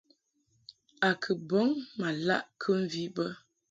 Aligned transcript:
A 1.07 1.09
kɨ 1.21 1.31
bɔŋ 1.47 1.67
ma 1.97 2.09
laʼ 2.25 2.43
kɨmvi 2.61 3.03
bə. 3.15 3.25